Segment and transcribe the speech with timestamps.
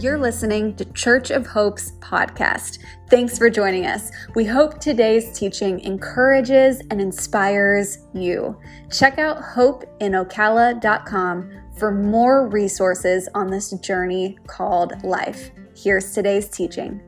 [0.00, 2.78] You're listening to Church of Hope's podcast.
[3.10, 4.10] Thanks for joining us.
[4.34, 8.58] We hope today's teaching encourages and inspires you.
[8.90, 15.50] Check out hopeinocala.com for more resources on this journey called life.
[15.76, 17.02] Here's today's teaching.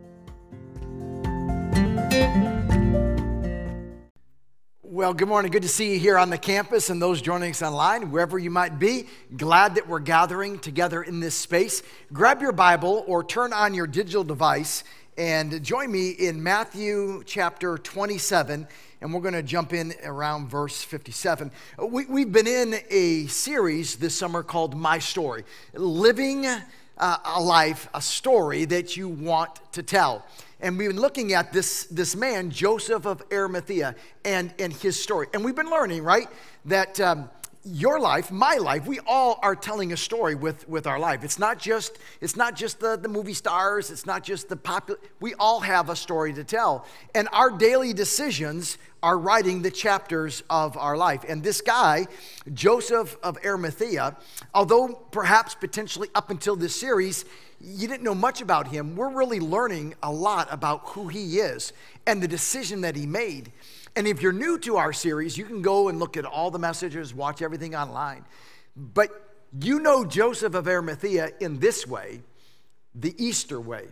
[4.95, 5.51] Well, good morning.
[5.51, 8.51] Good to see you here on the campus and those joining us online, wherever you
[8.51, 9.07] might be.
[9.39, 11.83] Glad that we're gathering together in this space.
[12.13, 14.85] Grab your Bible or turn on your digital device
[15.17, 18.69] and join me in Matthew chapter 27,
[19.01, 21.51] and we're going to jump in around verse 57.
[21.89, 26.45] We, have been in a series this summer called My Story Living
[26.99, 30.27] uh, a life, a story that you want to tell
[30.63, 35.27] and we've been looking at this, this man, Joseph of Arimathea, and, and his story.
[35.35, 36.29] And we've been learning, right,
[36.67, 37.29] that um,
[37.65, 41.23] your life, my life, we all are telling a story with, with our life.
[41.23, 44.99] It's not just, it's not just the, the movie stars, it's not just the popular,
[45.21, 46.87] we all have a story to tell.
[47.15, 51.25] And our daily decisions are writing the chapters of our life.
[51.29, 52.07] And this guy,
[52.53, 54.17] Joseph of Arimathea,
[54.55, 57.25] although perhaps potentially up until this series,
[57.63, 61.73] you didn't know much about him, we're really learning a lot about who he is
[62.07, 63.53] and the decision that he made.
[63.95, 66.59] And if you're new to our series, you can go and look at all the
[66.59, 68.25] messages, watch everything online.
[68.77, 69.11] But
[69.61, 72.23] you know Joseph of Arimathea in this way,
[72.95, 73.87] the Easter way.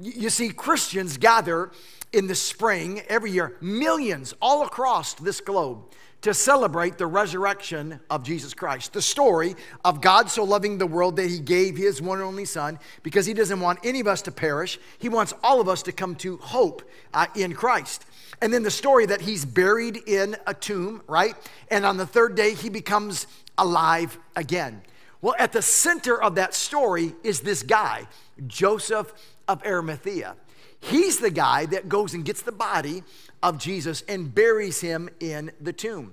[0.00, 1.70] You see, Christians gather
[2.12, 5.84] in the spring every year, millions all across this globe
[6.22, 8.92] to celebrate the resurrection of Jesus Christ.
[8.92, 12.44] The story of God so loving the world that he gave his one and only
[12.44, 14.78] Son because he doesn't want any of us to perish.
[14.98, 18.04] He wants all of us to come to hope uh, in Christ.
[18.40, 21.34] And then the story that he's buried in a tomb, right?
[21.70, 23.26] And on the third day, he becomes
[23.58, 24.82] alive again.
[25.20, 28.06] Well, at the center of that story is this guy,
[28.46, 29.12] Joseph
[29.46, 30.36] of Arimathea.
[30.80, 33.04] He's the guy that goes and gets the body
[33.42, 36.12] of Jesus and buries him in the tomb.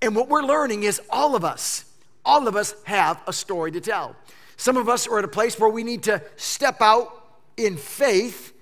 [0.00, 1.84] And what we're learning is all of us,
[2.24, 4.16] all of us have a story to tell.
[4.56, 7.10] Some of us are at a place where we need to step out
[7.56, 8.52] in faith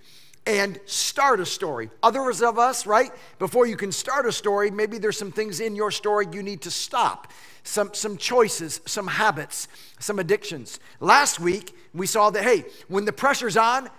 [0.47, 1.91] and start a story.
[2.03, 5.77] Others of us, right, before you can start a story, maybe there's some things in
[5.77, 7.31] your story you need to stop.
[7.63, 9.69] Some, some choices, some habits,
[9.99, 10.81] some addictions.
[10.99, 13.91] Last week, we saw that, hey, when the pressure's on,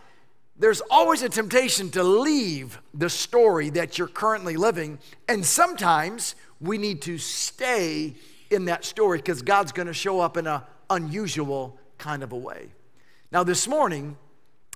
[0.62, 5.00] there's always a temptation to leave the story that you're currently living.
[5.28, 8.14] And sometimes we need to stay
[8.52, 10.62] in that story because God's going to show up in an
[10.92, 12.68] unusual kind of a way.
[13.32, 14.16] Now, this morning,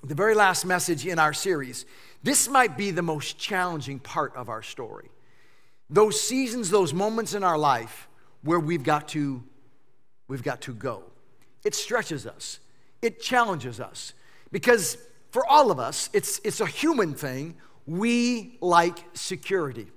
[0.04, 1.86] the very last message in our series,
[2.24, 5.12] this might be the most challenging part of our story.
[5.92, 8.08] Those seasons, those moments in our life
[8.42, 9.44] where we've got to,
[10.28, 11.04] we've got to go.
[11.64, 12.60] It stretches us.
[13.04, 14.14] It challenges us
[14.52, 14.98] because
[15.36, 17.56] for all of us, it's, it's a human thing.
[17.86, 19.88] We like security.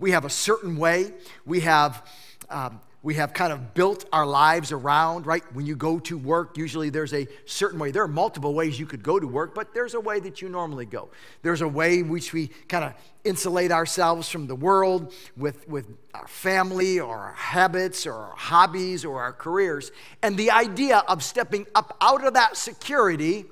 [0.00, 1.12] We have a certain way.
[1.46, 2.04] We have,
[2.50, 5.44] um, we have kind of built our lives around, right?
[5.54, 7.92] When you go to work, usually there's a certain way.
[7.92, 10.48] There are multiple ways you could go to work, but there's a way that you
[10.48, 11.10] normally go.
[11.42, 15.86] There's a way in which we kind of insulate ourselves from the world with, with
[16.12, 19.92] our family or our habits or our hobbies or our careers.
[20.24, 23.46] And the idea of stepping up out of that security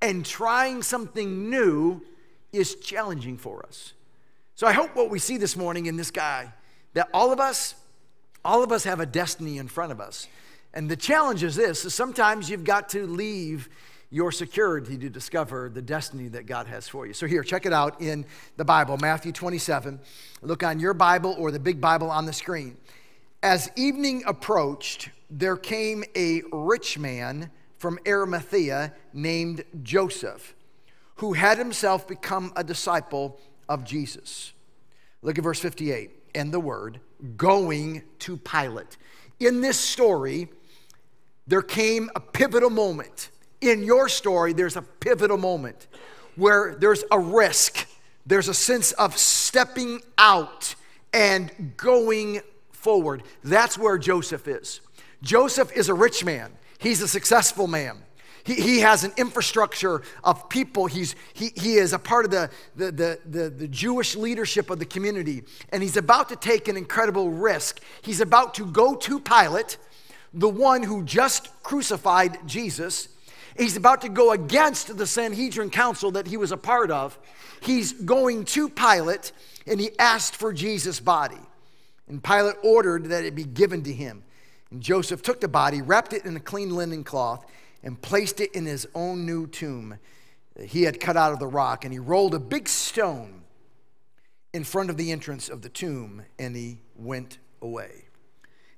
[0.00, 2.02] and trying something new
[2.52, 3.92] is challenging for us.
[4.54, 6.52] So I hope what we see this morning in this guy
[6.94, 7.74] that all of us
[8.44, 10.28] all of us have a destiny in front of us.
[10.72, 13.68] And the challenge is this is sometimes you've got to leave
[14.10, 17.12] your security to discover the destiny that God has for you.
[17.12, 18.24] So here, check it out in
[18.56, 20.00] the Bible, Matthew 27.
[20.40, 22.76] Look on your Bible or the big Bible on the screen.
[23.42, 30.54] As evening approached, there came a rich man from Arimathea named Joseph,
[31.16, 34.52] who had himself become a disciple of Jesus.
[35.22, 37.00] Look at verse 58 and the word
[37.36, 38.96] going to Pilate.
[39.40, 40.48] In this story,
[41.46, 43.30] there came a pivotal moment.
[43.60, 45.88] In your story, there's a pivotal moment
[46.36, 47.88] where there's a risk,
[48.26, 50.74] there's a sense of stepping out
[51.12, 52.40] and going
[52.70, 53.22] forward.
[53.42, 54.80] That's where Joseph is.
[55.22, 56.52] Joseph is a rich man.
[56.78, 57.98] He's a successful man.
[58.44, 60.86] He, he has an infrastructure of people.
[60.86, 64.78] He's, he, he is a part of the, the, the, the, the Jewish leadership of
[64.78, 65.42] the community.
[65.70, 67.80] And he's about to take an incredible risk.
[68.00, 69.76] He's about to go to Pilate,
[70.32, 73.08] the one who just crucified Jesus.
[73.56, 77.18] He's about to go against the Sanhedrin council that he was a part of.
[77.60, 79.32] He's going to Pilate
[79.66, 81.40] and he asked for Jesus' body.
[82.08, 84.22] And Pilate ordered that it be given to him.
[84.70, 87.44] And Joseph took the body, wrapped it in a clean linen cloth,
[87.82, 89.98] and placed it in his own new tomb
[90.60, 91.84] he had cut out of the rock.
[91.84, 93.42] And he rolled a big stone
[94.52, 98.06] in front of the entrance of the tomb and he went away.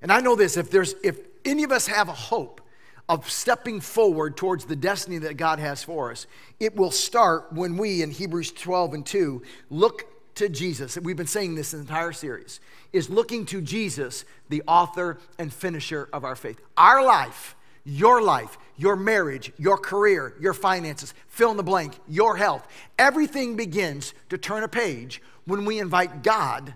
[0.01, 2.61] And I know this if there's if any of us have a hope
[3.09, 6.27] of stepping forward towards the destiny that God has for us,
[6.59, 10.05] it will start when we in Hebrews 12 and 2 look
[10.41, 10.97] to Jesus.
[10.97, 12.59] We've been saying this entire series
[12.91, 16.59] is looking to Jesus, the author and finisher of our faith.
[16.75, 17.55] Our life,
[17.85, 22.67] your life, your marriage, your career, your finances, fill in the blank, your health.
[22.97, 26.73] Everything begins to turn a page when we invite God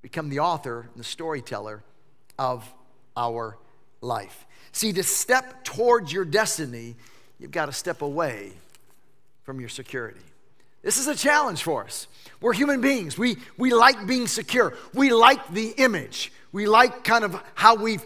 [0.00, 1.82] become the author and the storyteller
[2.38, 2.72] of
[3.16, 3.58] our
[4.00, 4.46] life.
[4.70, 6.94] See, to step towards your destiny,
[7.40, 8.52] you've got to step away
[9.42, 10.20] from your security.
[10.84, 12.06] This is a challenge for us.
[12.40, 13.16] We're human beings.
[13.16, 14.76] We, we like being secure.
[14.92, 16.30] We like the image.
[16.52, 18.04] We like kind of how we've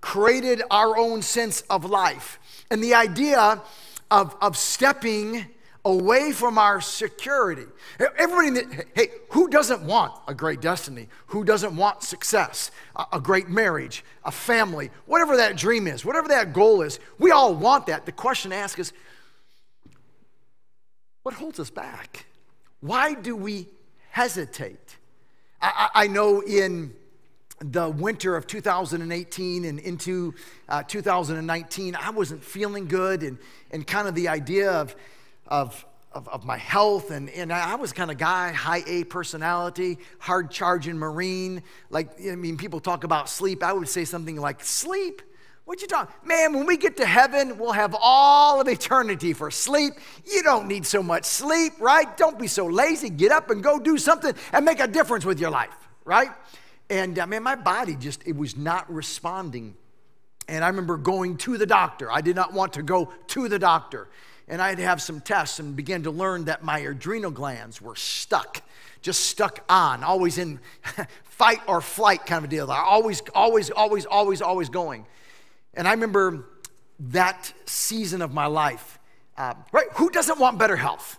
[0.00, 2.38] created our own sense of life.
[2.70, 3.60] And the idea
[4.10, 5.46] of, of stepping
[5.84, 7.64] away from our security.
[7.98, 11.08] Everybody, hey, who doesn't want a great destiny?
[11.26, 16.28] Who doesn't want success, a, a great marriage, a family, whatever that dream is, whatever
[16.28, 17.00] that goal is?
[17.18, 18.06] We all want that.
[18.06, 18.92] The question to ask is
[21.22, 22.26] what holds us back?
[22.80, 23.68] Why do we
[24.10, 24.96] hesitate?
[25.60, 26.94] I, I know in
[27.60, 30.34] the winter of 2018 and into
[30.68, 33.38] uh, 2019, I wasn't feeling good, and,
[33.70, 34.96] and kind of the idea of,
[35.46, 37.12] of, of, of my health.
[37.12, 41.62] And, and I was kind of guy, high A personality, hard charging Marine.
[41.90, 43.62] Like, I mean, people talk about sleep.
[43.62, 45.22] I would say something like, sleep?
[45.64, 46.12] What you talking?
[46.24, 49.94] Man, when we get to heaven, we'll have all of eternity for sleep.
[50.30, 52.16] You don't need so much sleep, right?
[52.16, 53.10] Don't be so lazy.
[53.10, 55.74] Get up and go do something and make a difference with your life,
[56.04, 56.30] right?
[56.90, 59.76] And uh, mean, my body just, it was not responding.
[60.48, 62.10] And I remember going to the doctor.
[62.10, 64.08] I did not want to go to the doctor.
[64.48, 67.80] And I had to have some tests and began to learn that my adrenal glands
[67.80, 68.60] were stuck,
[69.00, 70.58] just stuck on, always in
[71.22, 72.68] fight or flight kind of deal.
[72.70, 75.06] I always, always, always, always, always going.
[75.74, 76.46] And I remember
[77.10, 78.98] that season of my life,
[79.36, 79.86] uh, right?
[79.94, 81.18] Who doesn't want better health?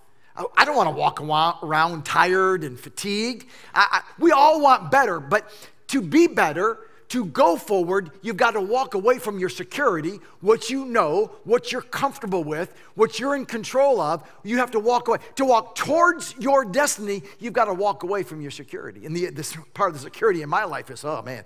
[0.58, 1.22] I don't want to walk
[1.64, 3.46] around tired and fatigued.
[3.74, 5.48] I, I, we all want better, but
[5.88, 6.80] to be better,
[7.10, 11.72] to go forward, you've got to walk away from your security, what you know, what
[11.72, 14.28] you're comfortable with, what you're in control of.
[14.44, 15.20] You have to walk away.
[15.36, 19.06] To walk towards your destiny, you've got to walk away from your security.
[19.06, 21.44] And the, this part of the security in my life is, oh man,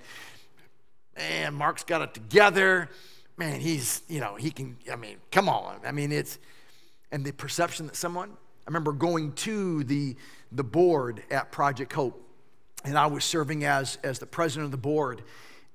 [1.17, 2.89] man, Mark's got it together.
[3.37, 5.79] Man, he's, you know, he can, I mean, come on.
[5.85, 6.39] I mean, it's,
[7.11, 10.15] and the perception that someone, I remember going to the,
[10.51, 12.23] the board at Project Hope,
[12.83, 15.23] and I was serving as, as the president of the board,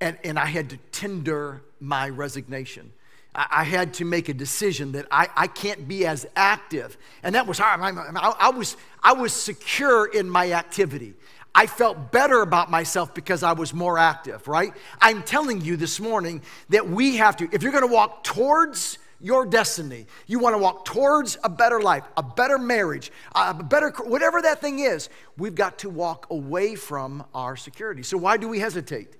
[0.00, 2.92] and, and I had to tender my resignation.
[3.34, 6.96] I, I had to make a decision that I, I can't be as active.
[7.22, 7.80] And that was hard.
[7.80, 11.14] I, I, I, was, I was secure in my activity.
[11.54, 14.72] I felt better about myself because I was more active, right?
[15.00, 19.46] I'm telling you this morning that we have to, if you're gonna walk towards your
[19.46, 24.42] destiny, you want to walk towards a better life, a better marriage, a better, whatever
[24.42, 25.08] that thing is,
[25.38, 28.02] we've got to walk away from our security.
[28.02, 29.16] So, why do we hesitate?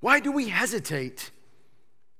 [0.00, 1.30] Why do we hesitate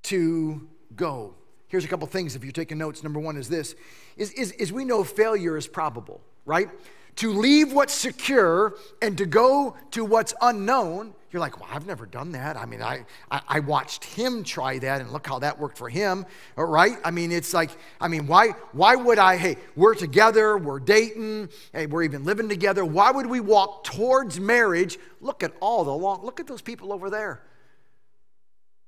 [0.04, 1.34] to go?
[1.66, 3.02] Here's a couple things if you're taking notes.
[3.02, 3.75] Number one is this
[4.16, 6.70] is, is, is we know failure is probable, right?
[7.16, 12.06] To leave what's secure and to go to what's unknown you're like, well, I've never
[12.06, 12.56] done that.
[12.56, 15.90] I mean, I, I, I, watched him try that and look how that worked for
[15.90, 16.24] him,
[16.56, 16.96] uh, right?
[17.04, 21.50] I mean, it's like, I mean, why, why would I, hey, we're together, we're dating,
[21.74, 22.86] hey, we're even living together.
[22.86, 24.98] Why would we walk towards marriage?
[25.20, 27.42] Look at all the long, look at those people over there.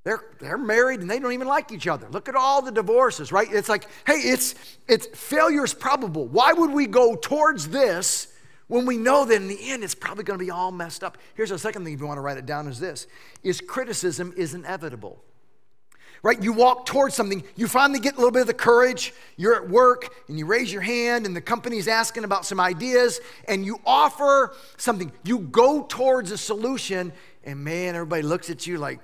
[0.05, 2.09] They're, they're married and they don't even like each other.
[2.09, 3.49] Look at all the divorces, right?
[3.51, 4.55] It's like, hey, it's,
[4.87, 6.27] it's failure is probable.
[6.27, 8.29] Why would we go towards this
[8.69, 11.19] when we know that in the end it's probably going to be all messed up.
[11.35, 13.07] Here's the second thing if you want to write it down is this
[13.43, 15.25] is criticism is inevitable.
[16.21, 16.43] Right?
[16.43, 19.69] You walk towards something, you finally get a little bit of the courage, you're at
[19.69, 23.81] work and you raise your hand and the company's asking about some ideas and you
[23.87, 25.13] offer something.
[25.23, 27.13] You go towards a solution
[27.45, 28.99] and man, everybody looks at you like,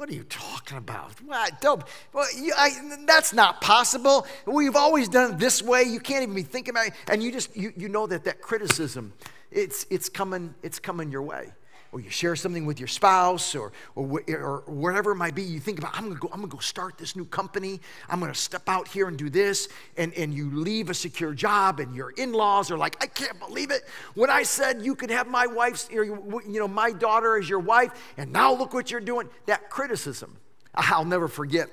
[0.00, 1.12] what are you talking about?
[1.60, 1.82] Don't,
[2.14, 2.70] well, you, I,
[3.04, 4.26] that's not possible.
[4.46, 5.82] We've always done it this way.
[5.82, 6.94] You can't even be thinking about it.
[7.10, 9.12] And you just, you, you know that that criticism,
[9.50, 11.52] it's, it's, coming, it's coming your way
[11.92, 15.60] or you share something with your spouse or, or, or wherever it might be, you
[15.60, 17.80] think about, I'm gonna, go, I'm gonna go start this new company.
[18.08, 19.68] I'm gonna step out here and do this.
[19.96, 23.70] And, and you leave a secure job and your in-laws are like, I can't believe
[23.70, 23.82] it.
[24.14, 27.90] When I said you could have my wife's, you know, my daughter as your wife,
[28.16, 29.28] and now look what you're doing.
[29.46, 30.36] That criticism,
[30.74, 31.68] I'll never forget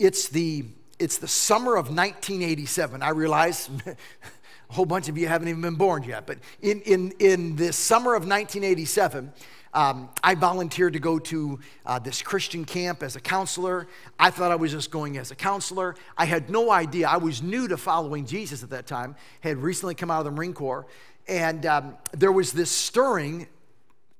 [0.00, 0.64] it's the
[0.98, 3.02] it's the summer of 1987.
[3.02, 3.70] I realize
[4.70, 7.76] a whole bunch of you haven't even been born yet, but in in in this
[7.76, 9.32] summer of 1987.
[9.72, 13.86] Um, I volunteered to go to uh, this Christian camp as a counselor.
[14.18, 15.94] I thought I was just going as a counselor.
[16.18, 17.06] I had no idea.
[17.06, 20.32] I was new to following Jesus at that time, had recently come out of the
[20.32, 20.88] Marine Corps.
[21.28, 23.46] And um, there was this stirring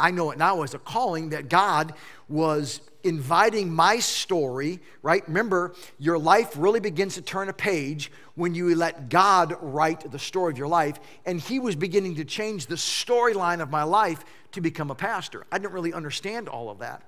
[0.01, 1.95] I know it now as a calling that God
[2.29, 5.27] was inviting my story, right?
[5.27, 10.19] Remember, your life really begins to turn a page when you let God write the
[10.19, 11.01] story of your life.
[11.27, 15.47] And He was beginning to change the storyline of my life to become a pastor.
[15.53, 17.03] I didn't really understand all of that.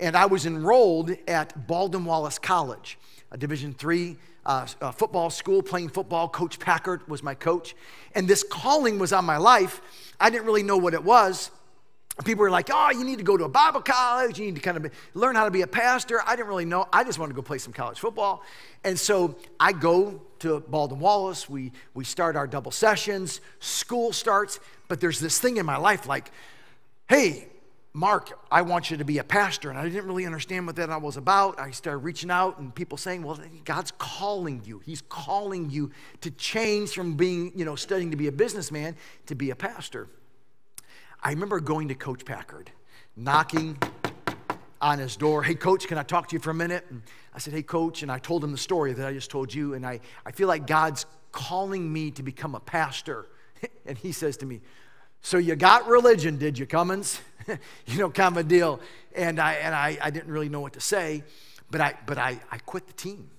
[0.00, 2.98] And I was enrolled at Baldwin Wallace College,
[3.32, 4.16] a Division three
[4.46, 6.28] uh, uh, football school, playing football.
[6.28, 7.74] Coach Packard was my coach.
[8.14, 9.82] And this calling was on my life.
[10.18, 11.50] I didn't really know what it was
[12.24, 14.38] people were like, oh, you need to go to a Bible college.
[14.38, 16.20] You need to kind of learn how to be a pastor.
[16.26, 16.86] I didn't really know.
[16.92, 18.42] I just wanted to go play some college football.
[18.84, 21.48] And so I go to Baldwin Wallace.
[21.48, 23.40] We, we start our double sessions.
[23.60, 24.58] School starts.
[24.88, 26.32] But there's this thing in my life like,
[27.08, 27.46] hey,
[27.92, 29.70] Mark, I want you to be a pastor.
[29.70, 31.58] And I didn't really understand what that was about.
[31.58, 34.80] I started reaching out and people saying, well, God's calling you.
[34.84, 38.96] He's calling you to change from being, you know, studying to be a businessman
[39.26, 40.08] to be a pastor.
[41.22, 42.70] I remember going to Coach Packard,
[43.16, 43.76] knocking
[44.80, 45.42] on his door.
[45.42, 46.86] Hey, coach, can I talk to you for a minute?
[46.90, 47.02] And
[47.34, 48.02] I said, Hey, coach.
[48.02, 49.74] And I told him the story that I just told you.
[49.74, 53.26] And I, I feel like God's calling me to become a pastor.
[53.86, 54.60] and he says to me,
[55.20, 57.20] So you got religion, did you, Cummins?
[57.86, 58.80] you know, kind of a deal.
[59.14, 61.24] And I, and I, I didn't really know what to say,
[61.70, 63.30] but I, but I, I quit the team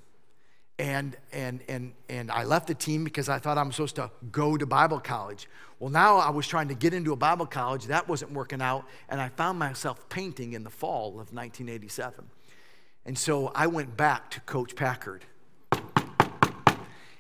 [0.80, 4.58] and and and and I left the team because I thought I'm supposed to go
[4.58, 5.48] to Bible college.
[5.80, 7.86] Well, now I was trying to get into a Bible college.
[7.86, 12.26] That wasn't working out, and I found myself painting in the fall of 1987.
[13.06, 15.24] And so I went back to Coach Packard.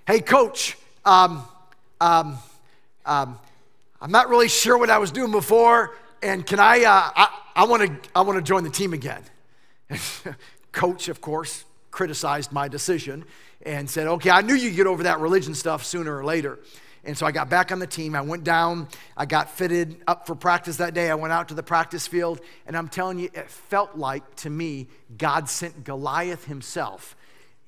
[0.05, 1.43] Hey, Coach, um,
[2.01, 2.37] um,
[3.05, 3.39] um,
[4.01, 6.83] I'm not really sure what I was doing before, and can I?
[6.83, 8.09] Uh, I want to.
[8.13, 9.23] I want to join the team again.
[10.73, 13.23] Coach, of course, criticized my decision
[13.61, 16.59] and said, okay, I knew you'd get over that religion stuff sooner or later.
[17.03, 18.15] And so I got back on the team.
[18.15, 18.87] I went down.
[19.15, 21.09] I got fitted up for practice that day.
[21.09, 22.41] I went out to the practice field.
[22.67, 24.87] And I'm telling you, it felt like to me,
[25.17, 27.15] God sent Goliath himself.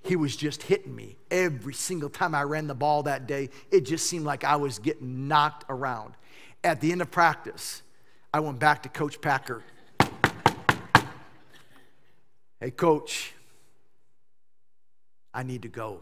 [0.04, 3.50] He was just hitting me every single time I ran the ball that day.
[3.72, 6.16] It just seemed like I was getting knocked around.
[6.64, 7.82] At the end of practice,
[8.34, 9.64] I went back to Coach Packard.
[12.60, 13.34] Hey, coach,
[15.34, 16.02] I need to go.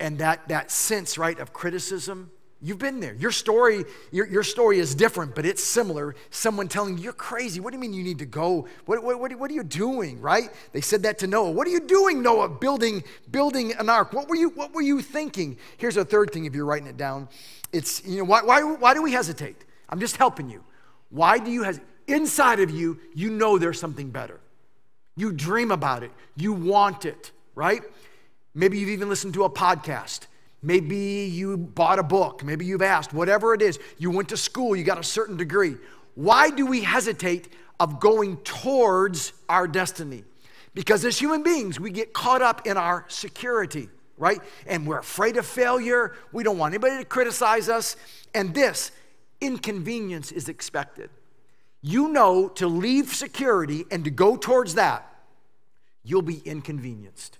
[0.00, 3.14] And that, that sense, right, of criticism, you've been there.
[3.14, 6.14] Your story, your, your story is different, but it's similar.
[6.30, 7.60] Someone telling you, you're crazy.
[7.60, 8.66] What do you mean you need to go?
[8.86, 10.50] What, what, what, what are you doing, right?
[10.72, 11.52] They said that to Noah.
[11.52, 14.12] What are you doing, Noah, building, building an ark?
[14.12, 15.58] What were, you, what were you thinking?
[15.76, 17.28] Here's a third thing if you're writing it down.
[17.72, 19.64] It's, you know, why, why, why do we hesitate?
[19.88, 20.64] I'm just helping you.
[21.10, 21.86] Why do you hesitate?
[22.06, 24.40] Inside of you, you know there's something better.
[25.16, 27.82] You dream about it, you want it, right?
[28.54, 30.26] Maybe you've even listened to a podcast.
[30.62, 32.44] Maybe you bought a book.
[32.44, 33.78] Maybe you've asked, whatever it is.
[33.98, 35.76] You went to school, you got a certain degree.
[36.14, 40.24] Why do we hesitate of going towards our destiny?
[40.74, 44.40] Because as human beings, we get caught up in our security, right?
[44.66, 46.14] And we're afraid of failure.
[46.32, 47.96] We don't want anybody to criticize us.
[48.34, 48.90] And this
[49.40, 51.10] inconvenience is expected
[51.84, 55.06] you know to leave security and to go towards that,
[56.02, 57.38] you'll be inconvenienced.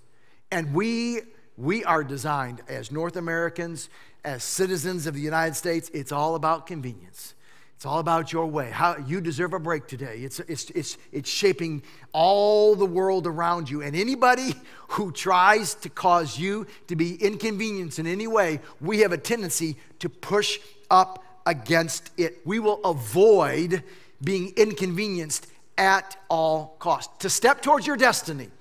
[0.55, 1.19] And we,
[1.57, 3.89] we are designed as North Americans,
[4.23, 7.33] as citizens of the United States, it's all about convenience.
[7.75, 8.69] It's all about your way.
[8.69, 10.19] How you deserve a break today.
[10.19, 11.83] It's, it's, it's, it's shaping
[12.13, 13.81] all the world around you.
[13.81, 14.55] And anybody
[14.91, 19.75] who tries to cause you to be inconvenienced in any way, we have a tendency
[19.99, 20.59] to push
[20.89, 22.39] up against it.
[22.45, 23.83] We will avoid
[24.23, 25.47] being inconvenienced
[25.77, 27.13] at all costs.
[27.23, 28.51] To step towards your destiny,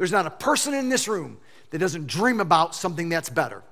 [0.00, 1.36] there's not a person in this room
[1.68, 3.62] that doesn't dream about something that's better.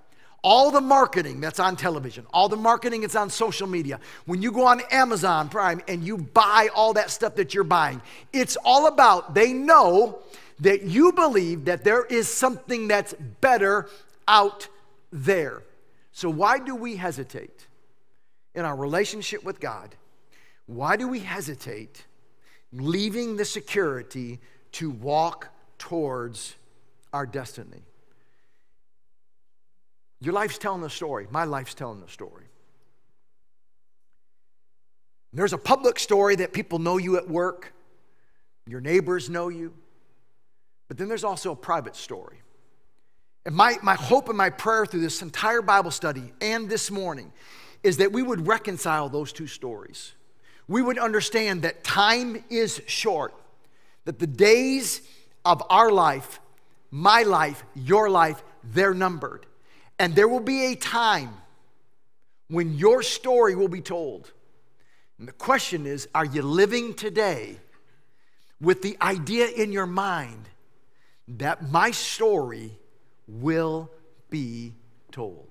[0.44, 4.52] All the marketing that's on television, all the marketing that's on social media, when you
[4.52, 8.02] go on Amazon Prime and you buy all that stuff that you're buying,
[8.34, 10.18] it's all about, they know
[10.60, 13.88] that you believe that there is something that's better
[14.28, 14.68] out
[15.10, 15.62] there.
[16.12, 17.66] So, why do we hesitate
[18.54, 19.94] in our relationship with God
[20.68, 22.04] why do we hesitate
[22.72, 24.38] leaving the security
[24.72, 26.54] to walk towards
[27.12, 27.82] our destiny?
[30.20, 31.26] Your life's telling the story.
[31.30, 32.44] My life's telling the story.
[35.32, 37.72] There's a public story that people know you at work,
[38.66, 39.74] your neighbors know you.
[40.88, 42.38] But then there's also a private story.
[43.44, 47.32] And my, my hope and my prayer through this entire Bible study and this morning
[47.82, 50.12] is that we would reconcile those two stories.
[50.66, 53.34] We would understand that time is short,
[54.04, 55.02] that the days
[55.48, 56.40] of our life,
[56.90, 59.46] my life, your life, they're numbered.
[59.98, 61.30] And there will be a time
[62.48, 64.30] when your story will be told.
[65.18, 67.56] And the question is are you living today
[68.60, 70.50] with the idea in your mind
[71.28, 72.78] that my story
[73.26, 73.90] will
[74.28, 74.74] be
[75.10, 75.47] told?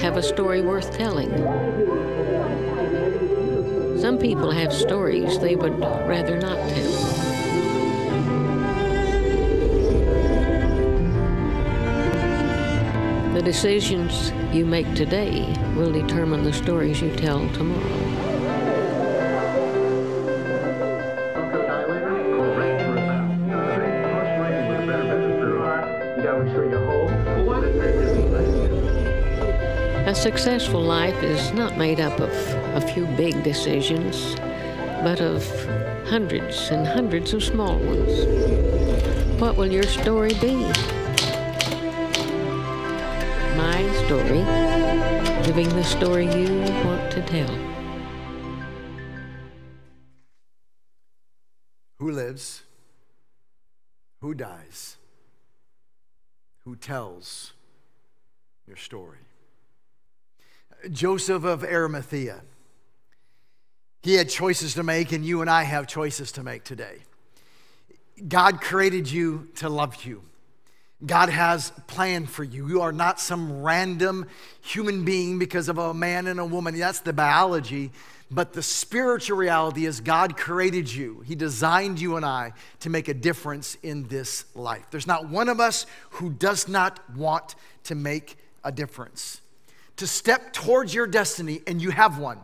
[0.00, 1.30] Have a story worth telling.
[4.00, 6.92] Some people have stories they would rather not tell.
[13.34, 18.19] The decisions you make today will determine the stories you tell tomorrow.
[30.20, 32.30] Successful life is not made up of
[32.74, 34.34] a few big decisions,
[35.02, 35.42] but of
[36.08, 38.26] hundreds and hundreds of small ones.
[39.40, 40.56] What will your story be?
[43.56, 44.44] My story,
[45.46, 47.56] living the story you want to tell.
[51.98, 52.64] Who lives?
[54.20, 54.98] Who dies?
[56.66, 57.54] Who tells
[58.66, 59.29] your story?
[60.90, 62.42] Joseph of Arimathea.
[64.02, 66.98] He had choices to make, and you and I have choices to make today.
[68.26, 70.22] God created you to love you.
[71.04, 72.68] God has a plan for you.
[72.68, 74.26] You are not some random
[74.60, 76.78] human being because of a man and a woman.
[76.78, 77.90] That's the biology.
[78.30, 81.20] But the spiritual reality is God created you.
[81.26, 84.86] He designed you and I to make a difference in this life.
[84.90, 89.39] There's not one of us who does not want to make a difference
[90.00, 92.38] to step towards your destiny, and you have one.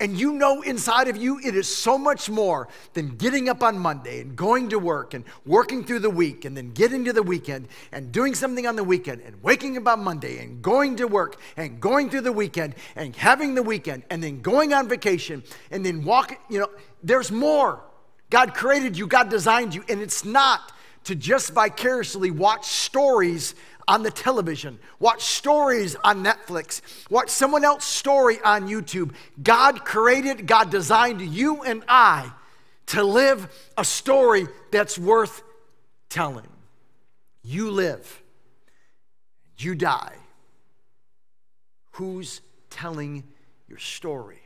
[0.00, 3.78] And you know inside of you it is so much more than getting up on
[3.78, 7.22] Monday and going to work and working through the week and then getting to the
[7.22, 11.06] weekend and doing something on the weekend and waking up on Monday and going to
[11.06, 15.42] work and going through the weekend and having the weekend and then going on vacation
[15.70, 16.38] and then walking.
[16.48, 16.70] You know,
[17.02, 17.84] there's more.
[18.30, 20.72] God created you, God designed you, and it's not
[21.04, 23.54] to just vicariously watch stories
[23.86, 29.12] on the television, watch stories on Netflix, watch someone else's story on YouTube.
[29.42, 32.30] God created, God designed you and I
[32.86, 35.42] to live a story that's worth
[36.08, 36.48] telling.
[37.42, 38.22] You live,
[39.58, 40.14] you die.
[41.92, 43.24] Who's telling
[43.68, 44.40] your story?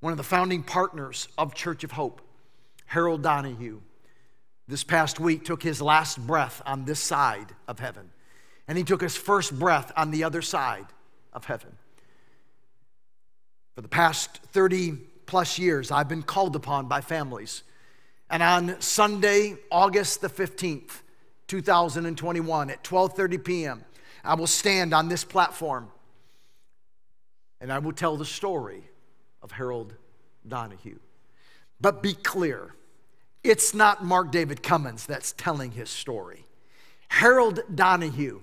[0.00, 2.20] One of the founding partners of Church of Hope,
[2.86, 3.80] Harold Donahue,
[4.66, 8.10] this past week took his last breath on this side of heaven
[8.70, 10.86] and he took his first breath on the other side
[11.32, 11.72] of heaven.
[13.74, 14.92] For the past 30
[15.26, 17.64] plus years, I've been called upon by families.
[18.30, 21.00] And on Sunday, August the 15th,
[21.48, 23.84] 2021 at 12:30 p.m.,
[24.22, 25.90] I will stand on this platform
[27.60, 28.84] and I will tell the story
[29.42, 29.94] of Harold
[30.46, 31.00] Donahue.
[31.80, 32.76] But be clear,
[33.42, 36.44] it's not Mark David Cummins that's telling his story.
[37.08, 38.42] Harold Donahue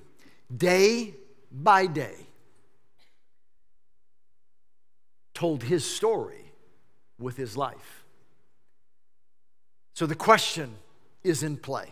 [0.55, 1.13] day
[1.51, 2.15] by day,
[5.33, 6.51] told his story
[7.19, 8.05] with his life.
[9.93, 10.75] So the question
[11.23, 11.91] is in play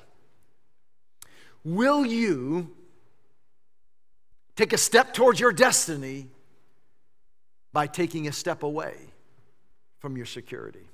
[1.64, 2.76] Will you
[4.56, 6.28] take a step towards your destiny
[7.74, 8.96] by taking a step away
[10.00, 10.88] from your security?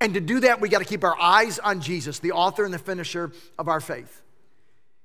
[0.00, 2.72] And to do that, we got to keep our eyes on Jesus, the author and
[2.72, 4.22] the finisher of our faith.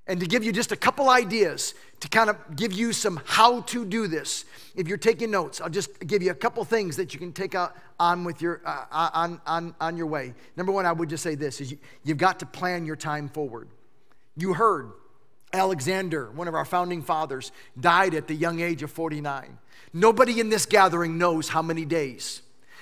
[0.08, 3.62] And to give you just a couple ideas to kind of give you some how
[3.62, 4.44] to do this.
[4.76, 7.56] If you're taking notes, I'll just give you a couple things that you can take
[7.56, 10.34] out on with your uh, uh, on, on, on your way.
[10.58, 13.30] Number one, I would just say this is you, you've got to plan your time
[13.30, 13.70] forward.
[14.36, 14.92] You heard
[15.54, 19.58] Alexander, one of our founding fathers, died at the young age of 49.
[19.94, 22.42] Nobody in this gathering knows how many days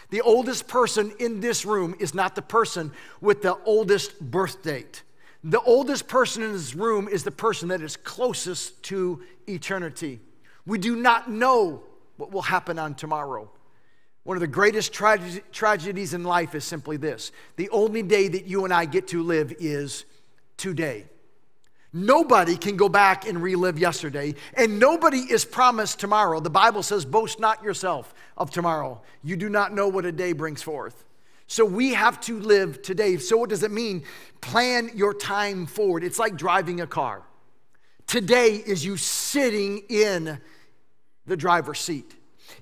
[0.10, 5.04] The oldest person in this room is not the person with the oldest birth date.
[5.44, 10.20] The oldest person in this room is the person that is closest to eternity.
[10.66, 11.84] We do not know
[12.18, 13.50] what will happen on tomorrow.
[14.24, 18.46] One of the greatest trage- tragedies in life is simply this the only day that
[18.46, 20.06] you and I get to live is
[20.58, 21.06] today.
[21.94, 26.40] Nobody can go back and relive yesterday, and nobody is promised tomorrow.
[26.40, 29.02] The Bible says, Boast not yourself of tomorrow.
[29.24, 31.04] You do not know what a day brings forth.
[31.52, 33.18] So we have to live today.
[33.18, 34.04] So, what does it mean?
[34.40, 36.02] Plan your time forward.
[36.02, 37.24] It's like driving a car.
[38.08, 40.40] Today is you sitting in
[41.26, 42.16] the driver's seat,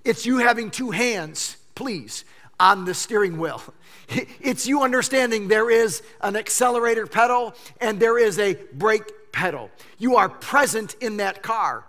[0.03, 2.25] it's you having two hands, please,
[2.59, 3.61] on the steering wheel.
[4.41, 9.69] It's you understanding there is an accelerator pedal and there is a brake pedal.
[9.99, 11.85] You are present in that car.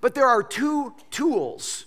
[0.00, 1.86] But there are two tools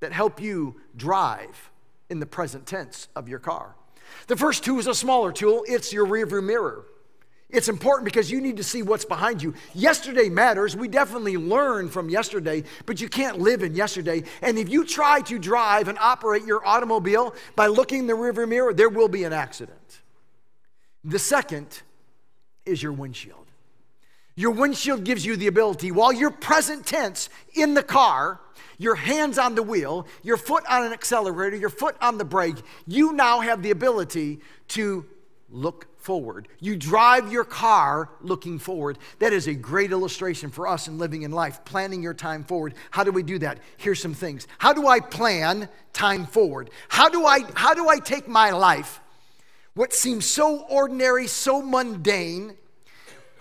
[0.00, 1.69] that help you drive
[2.10, 3.74] in the present tense of your car.
[4.26, 6.84] The first tool is a smaller tool, it's your rearview mirror.
[7.52, 9.54] It's important because you need to see what's behind you.
[9.74, 10.76] Yesterday matters.
[10.76, 14.22] We definitely learn from yesterday, but you can't live in yesterday.
[14.40, 18.48] And if you try to drive and operate your automobile by looking in the rearview
[18.48, 20.00] mirror, there will be an accident.
[21.02, 21.82] The second
[22.64, 23.49] is your windshield.
[24.40, 28.40] Your windshield gives you the ability, while you're present tense in the car,
[28.78, 32.56] your hands on the wheel, your foot on an accelerator, your foot on the brake,
[32.86, 35.04] you now have the ability to
[35.50, 36.48] look forward.
[36.58, 38.96] You drive your car looking forward.
[39.18, 42.72] That is a great illustration for us in living in life, planning your time forward.
[42.90, 43.58] How do we do that?
[43.76, 44.46] Here's some things.
[44.56, 46.70] How do I plan time forward?
[46.88, 49.02] How do I how do I take my life
[49.74, 52.56] what seems so ordinary, so mundane,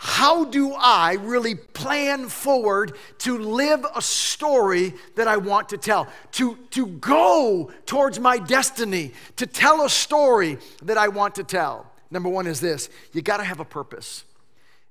[0.02, 6.08] how do I really plan forward to live a story that I want to tell?
[6.34, 11.86] To, to go towards my destiny, to tell a story that I want to tell.
[12.12, 14.24] Number one is this you gotta have a purpose.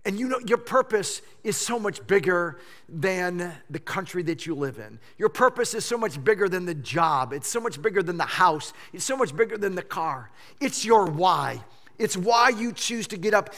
[0.04, 4.78] And you know, your purpose is so much bigger than the country that you live
[4.78, 4.98] in.
[5.16, 7.32] Your purpose is so much bigger than the job.
[7.32, 8.74] It's so much bigger than the house.
[8.92, 10.30] It's so much bigger than the car.
[10.60, 11.64] It's your why.
[11.98, 13.54] It's why you choose to get up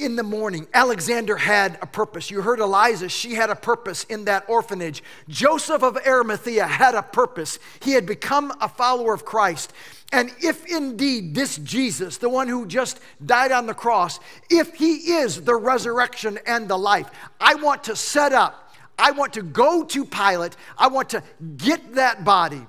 [0.00, 0.66] in the morning.
[0.72, 2.30] Alexander had a purpose.
[2.30, 5.02] You heard Eliza, she had a purpose in that orphanage.
[5.28, 7.58] Joseph of Arimathea had a purpose.
[7.80, 9.72] He had become a follower of Christ.
[10.12, 15.12] And if indeed this Jesus, the one who just died on the cross, if he
[15.12, 17.10] is the resurrection and the life,
[17.40, 21.22] I want to set up, I want to go to Pilate, I want to
[21.56, 22.66] get that body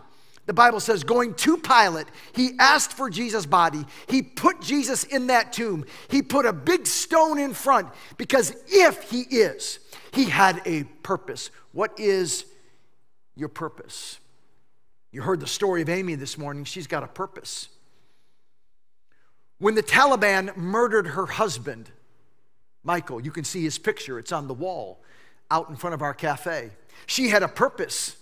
[0.52, 3.86] the Bible says, going to Pilate, he asked for Jesus' body.
[4.08, 5.86] He put Jesus in that tomb.
[6.10, 7.88] He put a big stone in front
[8.18, 9.80] because if he is,
[10.12, 11.52] he had a purpose.
[11.72, 12.44] What is
[13.34, 14.20] your purpose?
[15.14, 16.66] You heard the story of Amy this morning.
[16.66, 17.70] She's got a purpose.
[19.58, 21.90] When the Taliban murdered her husband,
[22.84, 25.02] Michael, you can see his picture, it's on the wall
[25.50, 26.72] out in front of our cafe.
[27.06, 28.18] She had a purpose.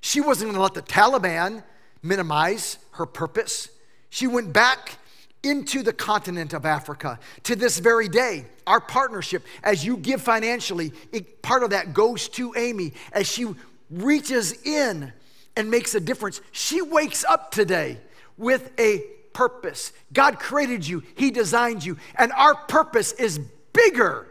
[0.00, 1.62] She wasn't going to let the Taliban
[2.02, 3.68] minimize her purpose.
[4.10, 4.98] She went back
[5.42, 8.44] into the continent of Africa to this very day.
[8.66, 13.46] Our partnership, as you give financially, it, part of that goes to Amy as she
[13.90, 15.12] reaches in
[15.56, 16.40] and makes a difference.
[16.52, 17.98] She wakes up today
[18.36, 19.92] with a purpose.
[20.12, 23.38] God created you, He designed you, and our purpose is
[23.72, 24.26] bigger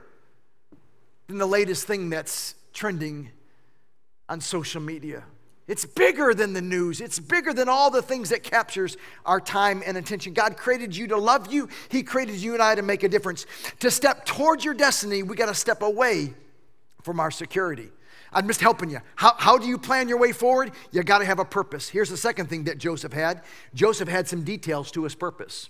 [1.28, 3.30] than the latest thing that's trending
[4.30, 5.24] on social media.
[5.68, 7.02] It's bigger than the news.
[7.02, 10.34] It's bigger than all the things that captures our time and attention.
[10.34, 11.68] God created you to love you.
[11.90, 13.46] He created you and I to make a difference.
[13.82, 16.34] To step towards your destiny, we got to step away
[17.04, 17.90] from our security.
[18.32, 19.00] I'm just helping you.
[19.16, 20.72] How, how do you plan your way forward?
[20.92, 21.90] You got to have a purpose.
[21.90, 23.42] Here's the second thing that Joseph had.
[23.74, 25.70] Joseph had some details to his purpose.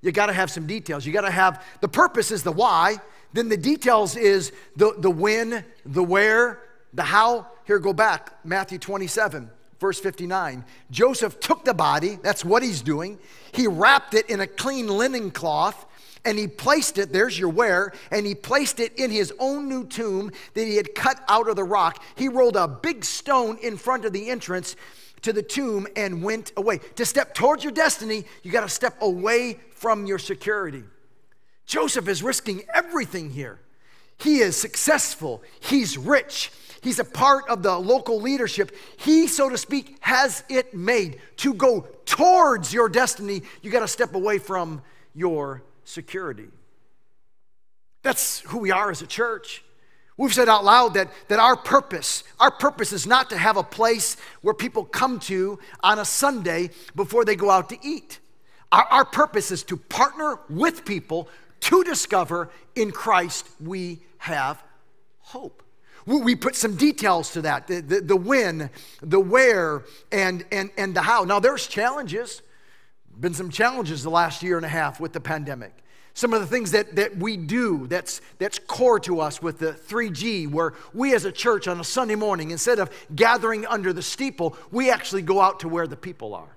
[0.00, 1.06] You got to have some details.
[1.06, 2.96] You got to have the purpose is the why,
[3.32, 6.60] then the details is the, the when, the where,
[6.92, 10.64] the how, here, go back, Matthew 27, verse 59.
[10.90, 13.18] Joseph took the body, that's what he's doing.
[13.52, 15.86] He wrapped it in a clean linen cloth
[16.24, 19.86] and he placed it, there's your where, and he placed it in his own new
[19.86, 22.02] tomb that he had cut out of the rock.
[22.14, 24.76] He rolled a big stone in front of the entrance
[25.22, 26.80] to the tomb and went away.
[26.96, 30.84] To step towards your destiny, you got to step away from your security.
[31.66, 33.58] Joseph is risking everything here.
[34.18, 38.74] He is successful, he's rich, He's a part of the local leadership.
[38.96, 41.20] He, so to speak, has it made.
[41.38, 44.82] To go towards your destiny, you got to step away from
[45.14, 46.48] your security.
[48.02, 49.62] That's who we are as a church.
[50.16, 53.62] We've said out loud that, that our purpose, our purpose is not to have a
[53.62, 58.18] place where people come to on a Sunday before they go out to eat.
[58.70, 61.28] Our, our purpose is to partner with people
[61.60, 64.62] to discover in Christ we have
[65.20, 65.62] hope.
[66.18, 68.70] We put some details to that the, the, the when,
[69.00, 71.24] the where, and, and, and the how.
[71.24, 72.42] Now, there's challenges.
[73.18, 75.72] Been some challenges the last year and a half with the pandemic.
[76.14, 79.72] Some of the things that, that we do that's, that's core to us with the
[79.72, 84.02] 3G, where we as a church on a Sunday morning, instead of gathering under the
[84.02, 86.56] steeple, we actually go out to where the people are.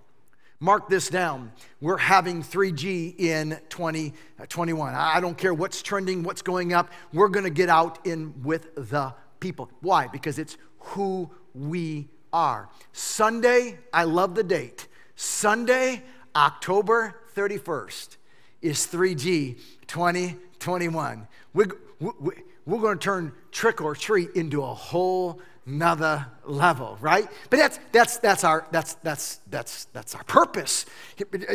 [0.60, 1.52] Mark this down.
[1.82, 4.94] We're having 3G in 2021.
[4.94, 6.90] Uh, I don't care what's trending, what's going up.
[7.12, 9.70] We're going to get out in with the people.
[9.82, 10.08] Why?
[10.08, 12.70] Because it's who we are.
[12.94, 14.88] Sunday, I love the date.
[15.16, 16.02] Sunday,
[16.36, 18.18] October 31st
[18.62, 21.28] is 3G 2021.
[21.54, 21.66] We,
[22.00, 22.34] we,
[22.66, 27.28] we're going to turn trick or treat into a whole another level, right?
[27.50, 30.86] But that's that's that's our that's that's that's that's our purpose.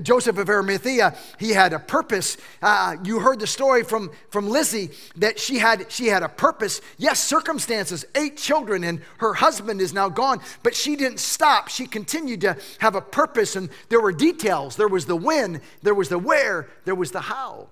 [0.02, 2.38] Joseph of Arimathea, he had a purpose.
[2.62, 6.80] Uh, you heard the story from from Lizzie that she had she had a purpose.
[6.96, 11.68] Yes, circumstances, eight children, and her husband is now gone, but she didn't stop.
[11.68, 14.76] She continued to have a purpose, and there were details.
[14.76, 17.68] There was the when, there was the where, there was the how.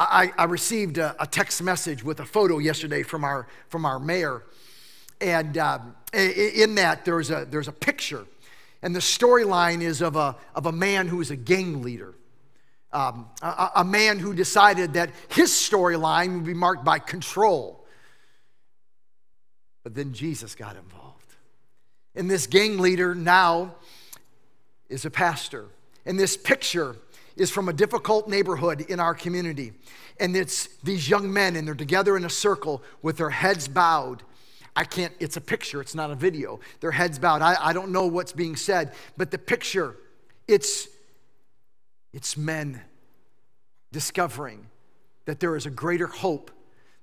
[0.00, 3.98] I, I received a, a text message with a photo yesterday from our from our
[3.98, 4.42] mayor
[5.20, 8.24] and um, in that, there's a, there's a picture.
[8.82, 12.14] And the storyline is of a, of a man who is a gang leader.
[12.92, 17.86] Um, a, a, man who decided that his storyline would be marked by control.
[19.84, 21.34] But then Jesus got involved.
[22.16, 23.76] And this gang leader now
[24.88, 25.66] is a pastor.
[26.04, 26.96] And this picture
[27.40, 29.72] is from a difficult neighborhood in our community.
[30.18, 34.22] And it's these young men, and they're together in a circle with their heads bowed
[34.76, 36.60] I can't, it's a picture, it's not a video.
[36.80, 37.42] Their heads bowed.
[37.42, 39.96] I, I don't know what's being said, but the picture,
[40.46, 40.88] it's,
[42.12, 42.80] it's men
[43.92, 44.66] discovering
[45.24, 46.50] that there is a greater hope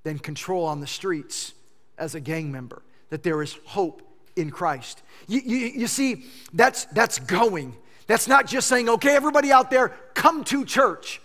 [0.04, 1.54] than control on the streets
[1.98, 4.02] as a gang member, that there is hope
[4.36, 5.02] in Christ.
[5.28, 7.76] You, you, you see, that's, that's going.
[8.08, 11.22] That's not just saying, okay, everybody out there, come to church.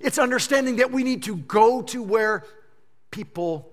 [0.00, 2.44] It's understanding that we need to go to where
[3.10, 3.70] people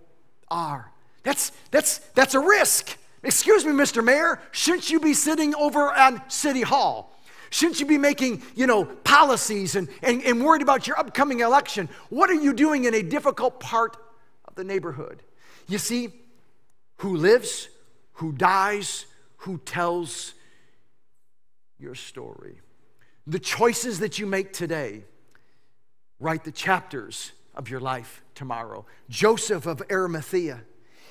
[0.52, 0.92] are.
[1.24, 2.98] That's, that's, that's a risk.
[3.24, 4.04] Excuse me, Mr.
[4.04, 7.16] Mayor, shouldn't you be sitting over on City Hall?
[7.50, 11.90] Shouldn't you be making, you know, policies and, and, and worried about your upcoming election?
[12.10, 13.98] What are you doing in a difficult part
[14.46, 15.24] of the neighborhood?
[15.68, 16.10] You see,
[16.98, 17.70] who lives,
[18.14, 19.06] who dies,
[19.38, 20.34] who tells
[21.80, 22.60] your story.
[23.28, 25.04] The choices that you make today
[26.20, 28.86] write the chapters of your life tomorrow.
[29.10, 30.62] Joseph of Arimathea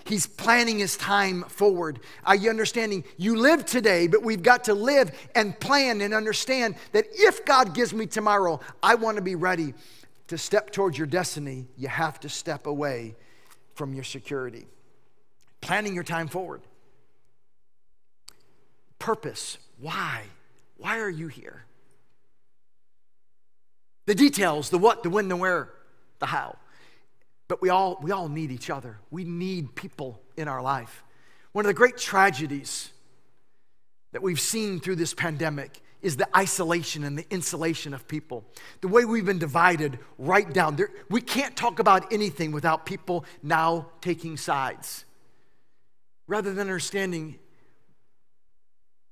[0.09, 2.01] He's planning his time forward.
[2.25, 3.05] Are you understanding?
[3.19, 7.75] You live today, but we've got to live and plan and understand that if God
[7.75, 9.75] gives me tomorrow, I want to be ready
[10.29, 11.67] to step towards your destiny.
[11.77, 13.17] You have to step away
[13.75, 14.67] from your security.
[15.61, 16.63] Planning your time forward.
[18.99, 19.59] Purpose.
[19.79, 20.23] Why?
[20.79, 21.65] Why are you here?
[24.07, 25.71] The details, the what, the when, the where,
[26.19, 26.57] the how.
[27.47, 28.99] But we all, we all need each other.
[29.11, 31.05] We need people in our life.
[31.53, 32.91] One of the great tragedies
[34.13, 38.45] that we've seen through this pandemic is the isolation and the insulation of people.
[38.81, 40.91] The way we've been divided right down there.
[41.11, 45.05] We can't talk about anything without people now taking sides.
[46.29, 47.39] Rather than understanding,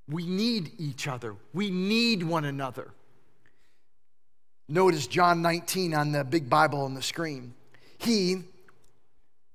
[0.08, 2.90] we need each other, we need one another.
[4.68, 7.54] Notice John 19 on the big Bible on the screen
[7.98, 8.42] he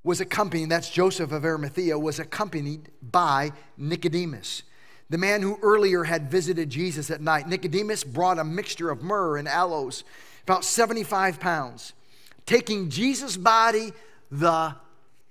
[0.04, 4.64] was accompanied, that's Joseph of Arimathea, was accompanied by Nicodemus,
[5.10, 7.48] the man who earlier had visited Jesus at night.
[7.48, 10.04] Nicodemus brought a mixture of myrrh and aloes,
[10.44, 11.94] about 75 pounds.
[12.46, 13.92] Taking Jesus' body,
[14.32, 14.76] the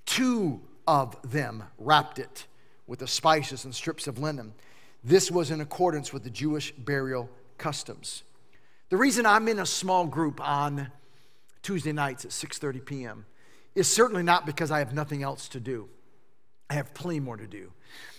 [0.07, 2.47] two of them wrapped it
[2.87, 4.53] with the spices and strips of linen.
[5.03, 8.23] This was in accordance with the Jewish burial customs.
[8.91, 10.91] The reason I'm in a small group on
[11.63, 13.27] Tuesday nights at 6:30 p.m.
[13.75, 15.89] is certainly not because I have nothing else to do.
[16.69, 17.73] I have plenty more to do.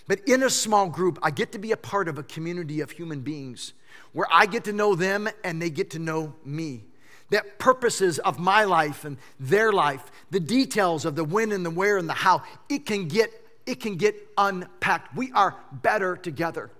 [0.06, 2.90] But in a small group, I get to be a part of a community of
[2.90, 3.72] human beings
[4.12, 6.84] where I get to know them and they get to know me.
[7.30, 11.70] That purposes of my life and their life, the details of the when and the
[11.70, 13.32] where and the how, it can get
[13.66, 15.16] it can get unpacked.
[15.16, 16.70] We are better together.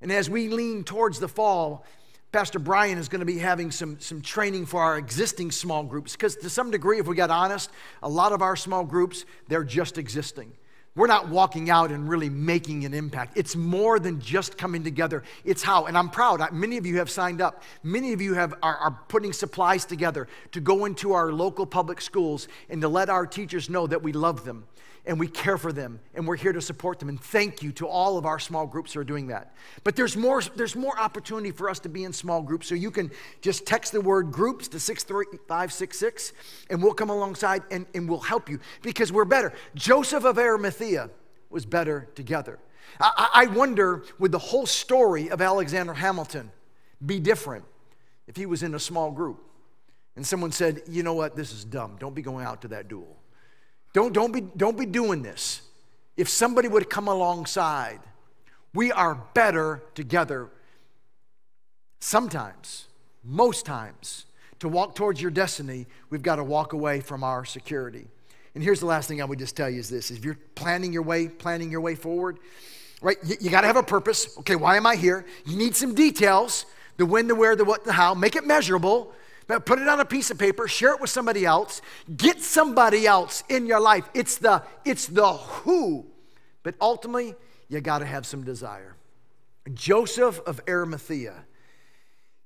[0.00, 1.84] And as we lean towards the fall,
[2.32, 6.12] Pastor Brian is going to be having some, some training for our existing small groups
[6.12, 7.70] because, to some degree, if we got honest,
[8.02, 10.52] a lot of our small groups, they're just existing.
[10.94, 13.36] We're not walking out and really making an impact.
[13.36, 15.22] It's more than just coming together.
[15.44, 16.52] It's how, and I'm proud.
[16.52, 17.62] Many of you have signed up.
[17.82, 22.00] Many of you have, are, are putting supplies together to go into our local public
[22.00, 24.66] schools and to let our teachers know that we love them
[25.04, 27.08] and we care for them and we're here to support them.
[27.08, 29.54] And thank you to all of our small groups who are doing that.
[29.82, 32.68] But there's more there's more opportunity for us to be in small groups.
[32.68, 33.10] So you can
[33.40, 36.32] just text the word groups to 63566
[36.70, 39.52] and we'll come alongside and, and we'll help you because we're better.
[39.74, 41.10] Joseph of arimathea
[41.50, 42.58] was better together.
[43.00, 46.50] I, I wonder would the whole story of alexander hamilton
[47.04, 47.64] be different
[48.26, 49.42] if he was in a small group?
[50.14, 51.34] And someone said you know what?
[51.34, 51.96] This is dumb.
[51.98, 53.16] Don't be going out to that duel
[53.92, 55.62] don't, don't, be, don't be doing this.
[56.16, 58.00] If somebody would come alongside,
[58.74, 60.48] we are better together.
[62.00, 62.86] Sometimes,
[63.24, 64.26] most times,
[64.60, 68.06] to walk towards your destiny, we've got to walk away from our security.
[68.54, 70.92] And here's the last thing I would just tell you is this if you're planning
[70.92, 72.38] your way, planning your way forward,
[73.00, 74.38] right, you, you got to have a purpose.
[74.38, 75.24] Okay, why am I here?
[75.44, 78.14] You need some details the when, the where, the what, the how.
[78.14, 79.12] Make it measurable.
[79.46, 81.82] But put it on a piece of paper, share it with somebody else,
[82.16, 84.08] get somebody else in your life.
[84.14, 86.06] It's the, it's the who,
[86.62, 87.34] but ultimately,
[87.68, 88.96] you got to have some desire.
[89.72, 91.44] Joseph of Arimathea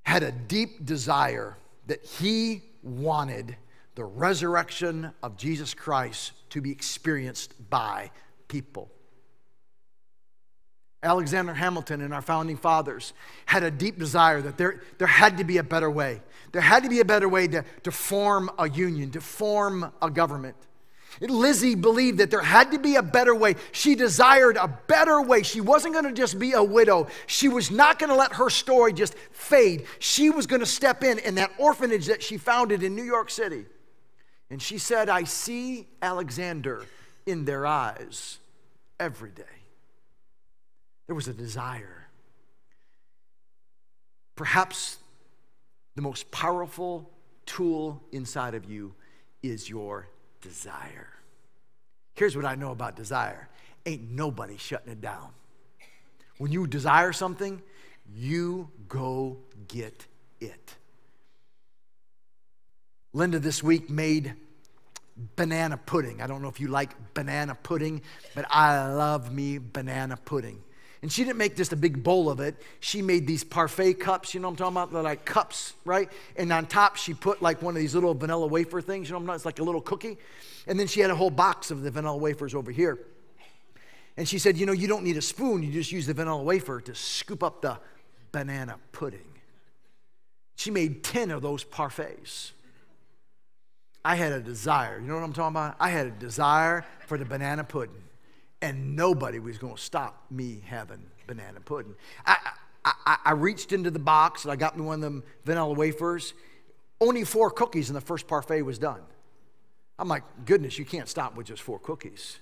[0.02, 1.56] had a deep desire
[1.87, 3.56] that he wanted
[3.96, 8.11] the resurrection of Jesus Christ to be experienced by
[8.46, 8.90] people.
[11.02, 13.12] Alexander Hamilton and our founding fathers
[13.46, 16.20] had a deep desire that there, there had to be a better way.
[16.52, 20.11] There had to be a better way to, to form a union, to form a
[20.11, 20.56] government.
[21.20, 23.56] Lizzie believed that there had to be a better way.
[23.72, 25.42] She desired a better way.
[25.42, 27.06] She wasn't going to just be a widow.
[27.26, 29.87] She was not going to let her story just fade.
[29.98, 33.30] She was going to step in in that orphanage that she founded in New York
[33.30, 33.64] City.
[34.50, 36.85] And she said, I see Alexander
[37.24, 38.38] in their eyes
[39.00, 39.42] every day.
[41.06, 42.06] There was a desire.
[44.35, 44.98] Perhaps
[45.96, 47.11] the most powerful
[47.46, 48.94] tool inside of you
[49.42, 50.09] is your
[50.40, 51.09] desire.
[52.14, 53.48] Here's what I know about desire
[53.85, 55.28] ain't nobody shutting it down.
[56.38, 57.62] When you desire something,
[58.12, 60.06] you go get
[60.40, 60.74] it.
[63.12, 64.35] Linda this week made
[65.37, 66.20] banana pudding.
[66.20, 68.02] I don't know if you like banana pudding,
[68.35, 70.62] but I love me banana pudding.
[71.02, 72.56] And she didn't make just a big bowl of it.
[72.80, 74.92] She made these parfait cups, you know what I'm talking about?
[74.92, 76.11] They're like cups, right?
[76.37, 79.18] And on top, she put like one of these little vanilla wafer things, you know
[79.18, 80.16] what I'm talking It's like a little cookie.
[80.66, 82.98] And then she had a whole box of the vanilla wafers over here.
[84.16, 86.42] And she said, You know, you don't need a spoon, you just use the vanilla
[86.42, 87.78] wafer to scoop up the
[88.32, 89.20] banana pudding.
[90.56, 92.52] She made 10 of those parfaits.
[94.02, 95.76] I had a desire, you know what I'm talking about?
[95.78, 98.06] I had a desire for the banana pudding
[98.66, 101.94] and nobody was going to stop me having banana pudding.
[102.26, 102.37] I,
[102.85, 106.35] I, I, reached into the box and I got me one of them vanilla wafers.
[107.00, 109.02] Only four cookies and the first parfait was done.
[110.00, 112.40] I'm like, goodness, you can't stop with just four cookies.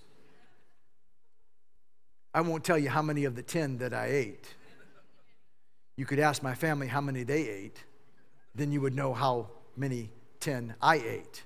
[2.32, 4.54] I won't tell you how many of the 10 that I ate.
[5.96, 7.84] You could ask my family how many they ate,
[8.54, 10.10] then you would know how many
[10.40, 11.42] 10 I ate.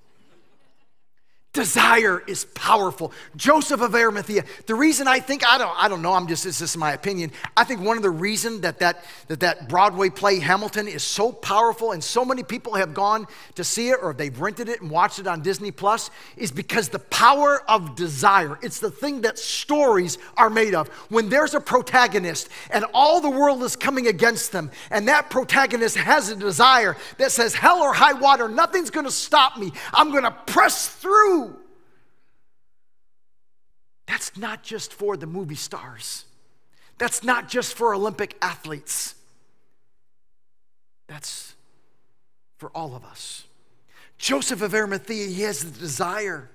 [1.55, 3.11] Desire is powerful.
[3.35, 4.45] Joseph of Arimathea.
[4.67, 6.13] The reason I think I don't I don't know.
[6.13, 7.33] I'm just this is my opinion.
[7.57, 11.33] I think one of the reasons that that that that Broadway play Hamilton is so
[11.33, 14.91] powerful and so many people have gone to see it or they've rented it and
[14.91, 18.59] watched it on Disney Plus is because the power of desire.
[18.63, 20.89] It's the thing that stories are made of.
[21.09, 25.97] When there's a protagonist and all the world is coming against them and that protagonist
[25.97, 29.73] has a desire that says hell or high water, nothing's going to stop me.
[29.95, 31.48] I'm going to press through
[34.09, 36.25] that's not just for the movie stars.
[36.97, 39.15] That's not just for Olympic athletes.
[41.07, 41.55] That's
[42.57, 43.45] for all of us.
[44.17, 46.51] Joseph of Arimathea, he has the desire.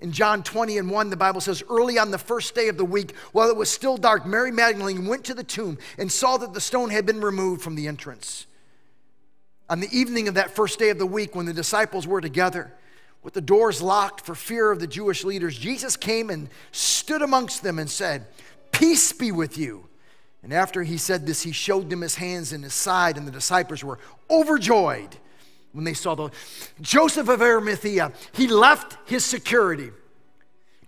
[0.00, 2.84] In John 20 and 1, the Bible says, Early on the first day of the
[2.84, 6.54] week, while it was still dark, Mary Magdalene went to the tomb and saw that
[6.54, 8.46] the stone had been removed from the entrance.
[9.68, 12.72] On the evening of that first day of the week, when the disciples were together,
[13.22, 17.62] with the doors locked for fear of the Jewish leaders, Jesus came and stood amongst
[17.62, 18.26] them and said,
[18.72, 19.86] Peace be with you.
[20.42, 23.32] And after he said this, he showed them his hands and his side, and the
[23.32, 23.98] disciples were
[24.28, 25.16] overjoyed
[25.72, 26.30] when they saw the
[26.80, 28.12] Joseph of Arimathea.
[28.32, 29.90] He left his security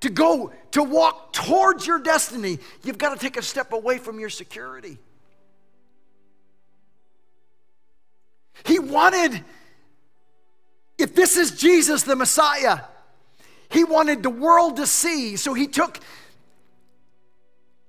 [0.00, 2.58] to go to walk towards your destiny.
[2.82, 4.98] You've got to take a step away from your security.
[8.64, 9.44] He wanted,
[10.98, 12.80] if this is Jesus the Messiah,
[13.68, 15.36] he wanted the world to see.
[15.36, 15.98] So he took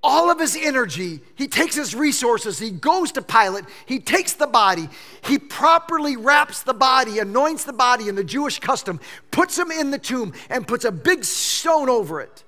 [0.02, 4.46] all of his energy, he takes his resources, he goes to Pilate, he takes the
[4.46, 4.88] body,
[5.24, 9.00] he properly wraps the body, anoints the body in the Jewish custom,
[9.32, 12.44] puts him in the tomb, and puts a big stone over it.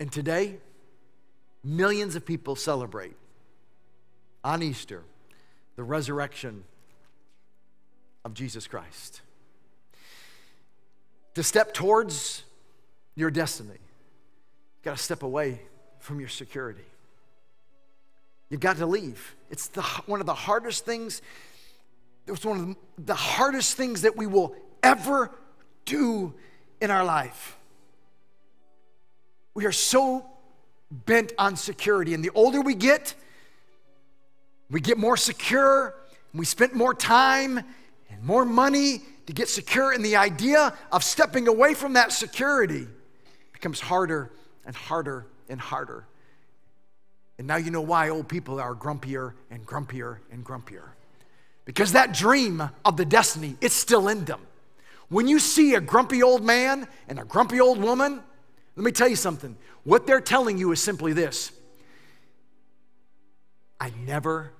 [0.00, 0.56] And today,
[1.62, 3.14] millions of people celebrate
[4.42, 5.04] on Easter
[5.76, 6.64] the resurrection
[8.26, 9.22] of Jesus Christ.
[11.34, 12.42] To step towards
[13.14, 15.60] your destiny, you've got to step away
[16.00, 16.82] from your security.
[18.50, 19.36] You've got to leave.
[19.48, 21.22] It's the, one of the hardest things.
[22.26, 25.30] It's one of the, the hardest things that we will ever
[25.84, 26.34] do
[26.80, 27.56] in our life.
[29.54, 30.26] We are so
[30.90, 33.14] bent on security, and the older we get,
[34.68, 35.94] we get more secure,
[36.34, 37.64] we spend more time
[38.10, 42.86] and more money to get secure, and the idea of stepping away from that security
[43.52, 44.32] becomes harder
[44.64, 46.06] and harder and harder.
[47.38, 50.90] And now you know why old people are grumpier and grumpier and grumpier.
[51.64, 54.40] Because that dream of the destiny, it's still in them.
[55.08, 58.22] When you see a grumpy old man and a grumpy old woman,
[58.76, 59.56] let me tell you something.
[59.84, 61.52] What they're telling you is simply this
[63.80, 64.52] I never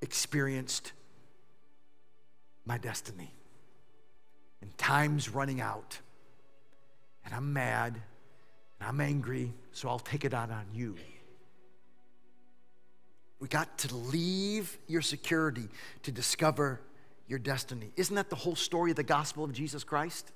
[0.00, 0.92] experienced
[2.68, 3.32] my destiny.
[4.60, 5.98] And time's running out.
[7.24, 8.00] And I'm mad
[8.80, 10.94] And I'm angry, so I'll take it out on you.
[13.40, 15.68] We got to leave your security
[16.04, 16.80] to discover
[17.26, 17.90] your destiny.
[17.96, 20.30] Isn't that the whole story of the gospel of Jesus Christ?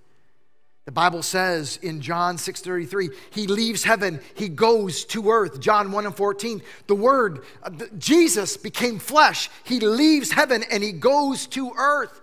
[0.84, 5.60] The Bible says in John 6:33, he leaves heaven, he goes to earth.
[5.60, 9.48] John 1 and 14, the word uh, Jesus became flesh.
[9.62, 12.21] He leaves heaven and he goes to earth.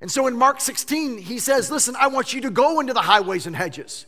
[0.00, 3.02] And so in Mark 16, he says, "Listen, I want you to go into the
[3.02, 4.06] highways and hedges."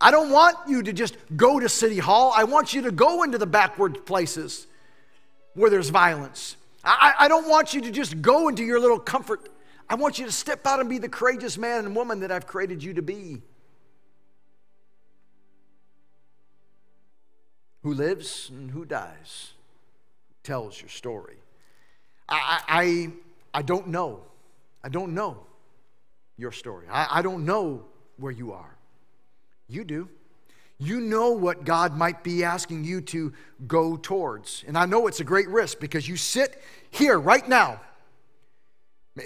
[0.00, 2.32] I don't want you to just go to City Hall.
[2.34, 4.66] I want you to go into the backward places
[5.54, 6.56] where there's violence.
[6.84, 9.48] I, I don't want you to just go into your little comfort.
[9.90, 12.46] I want you to step out and be the courageous man and woman that I've
[12.46, 13.42] created you to be.
[17.82, 19.52] Who lives and who dies
[20.42, 21.36] tells your story.
[22.28, 23.12] I, I,
[23.54, 24.22] I don't know.
[24.88, 25.36] I don't know
[26.38, 26.86] your story.
[26.90, 27.84] I, I don't know
[28.16, 28.74] where you are.
[29.68, 30.08] You do.
[30.78, 33.34] You know what God might be asking you to
[33.66, 34.64] go towards.
[34.66, 36.58] And I know it's a great risk because you sit
[36.90, 37.82] here right now.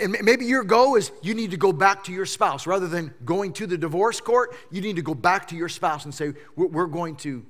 [0.01, 2.67] And maybe your goal is you need to go back to your spouse.
[2.67, 6.05] Rather than going to the divorce court, you need to go back to your spouse
[6.05, 7.47] and say, We're going to.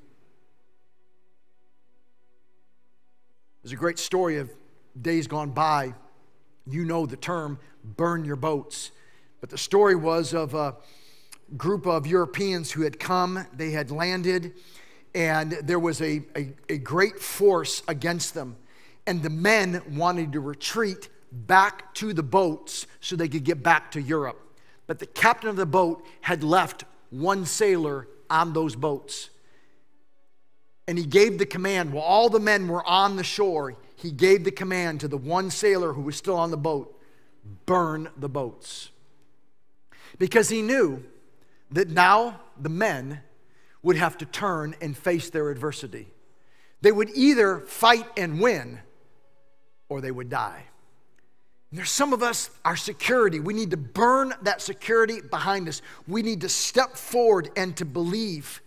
[3.62, 4.50] There's a great story of
[5.00, 5.94] days gone by.
[6.66, 8.90] You know the term, burn your boats.
[9.40, 10.54] But the story was of.
[10.54, 10.76] a
[11.56, 14.54] group of Europeans who had come, they had landed,
[15.14, 18.56] and there was a, a, a, great force against them.
[19.06, 23.90] And the men wanted to retreat back to the boats so they could get back
[23.92, 24.38] to Europe.
[24.86, 29.28] But the captain of the boat had left one sailor on those boats.
[30.88, 34.44] And he gave the command, while all the men were on the shore, he gave
[34.44, 36.98] the command to the one sailor who was still on the boat
[37.66, 38.90] burn the boats.
[40.18, 41.02] Because he knew
[41.70, 43.20] that now the men
[43.82, 46.08] would have to turn and face their adversity.
[46.82, 48.80] They would either fight and win
[49.88, 50.64] or they would die.
[51.70, 55.80] And there's some of us, our security, we need to burn that security behind us.
[56.06, 58.60] We need to step forward and to believe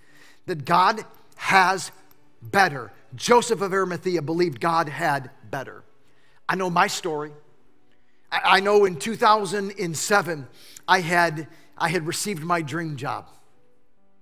[0.47, 1.05] that God
[1.35, 1.91] has
[2.41, 2.91] better.
[3.15, 5.83] Joseph of Arimathea believed God had better.
[6.47, 7.31] I know my story.
[8.31, 10.47] I know in 2007,
[10.87, 11.47] I had
[11.77, 13.27] I had received my dream job.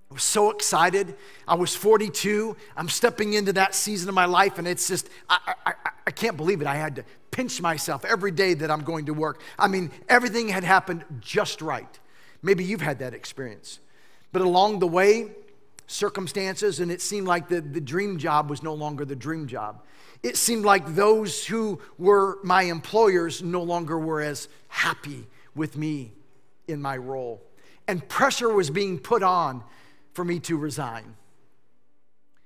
[0.09, 1.15] I was so excited.
[1.47, 2.55] I was 42.
[2.77, 5.73] I'm stepping into that season of my life, and it's just, I, I,
[6.05, 6.67] I can't believe it.
[6.67, 9.41] I had to pinch myself every day that I'm going to work.
[9.57, 11.99] I mean, everything had happened just right.
[12.43, 13.79] Maybe you've had that experience.
[14.31, 15.31] But along the way,
[15.87, 19.83] circumstances, and it seemed like the, the dream job was no longer the dream job.
[20.21, 26.13] It seemed like those who were my employers no longer were as happy with me
[26.67, 27.41] in my role.
[27.87, 29.63] And pressure was being put on
[30.13, 31.15] for me to resign.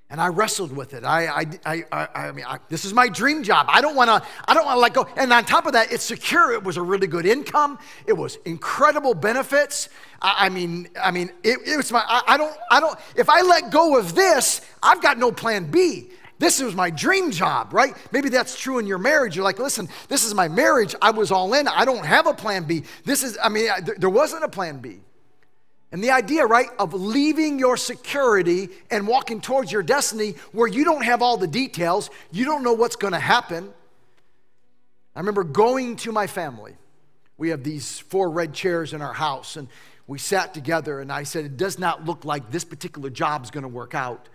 [0.09, 1.03] And I wrestled with it.
[1.03, 3.65] I, I, I, I, mean, I, this is my dream job.
[3.69, 4.29] I don't want to.
[4.47, 5.05] I don't want to let go.
[5.17, 6.53] And on top of that, it's secure.
[6.53, 7.77] It was a really good income.
[8.05, 9.89] It was incredible benefits.
[10.21, 12.03] I, I mean, I mean, it, it was my.
[12.25, 12.55] I don't.
[12.71, 12.97] I don't.
[13.17, 16.11] If I let go of this, I've got no plan B.
[16.39, 17.95] This was my dream job, right?
[18.11, 19.35] Maybe that's true in your marriage.
[19.35, 20.95] You're like, listen, this is my marriage.
[21.01, 21.67] I was all in.
[21.67, 22.83] I don't have a plan B.
[23.05, 24.99] This is, I mean, there wasn't a plan B.
[25.91, 30.83] And the idea, right, of leaving your security and walking towards your destiny where you
[30.83, 33.73] don't have all the details, you don't know what's going to happen.
[35.15, 36.75] I remember going to my family.
[37.37, 39.69] We have these four red chairs in our house, and
[40.07, 43.51] we sat together, and I said, It does not look like this particular job is
[43.51, 44.27] going to work out.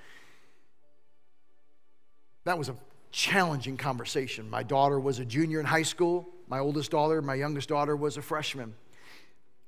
[2.44, 2.76] That was a
[3.10, 4.48] challenging conversation.
[4.48, 6.28] My daughter was a junior in high school.
[6.48, 8.74] My oldest daughter, my youngest daughter, was a freshman.